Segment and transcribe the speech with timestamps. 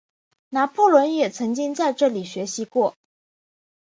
[0.49, 2.95] 拿破仑也曾经在这里学习过。